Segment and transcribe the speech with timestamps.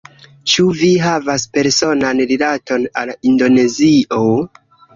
[0.53, 4.27] Ĉu vi havas personan rilaton al Indonezio?